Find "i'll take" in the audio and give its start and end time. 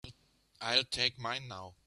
0.59-1.19